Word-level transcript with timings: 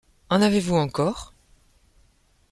En 0.31 0.41
avez-vous 0.41 0.73
encore? 0.77 1.31